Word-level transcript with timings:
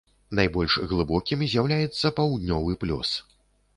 Найбольш 0.37 0.77
глыбокім 0.93 1.45
з'яўляецца 1.51 2.13
паўднёвы 2.21 2.71
плёс. 2.85 3.17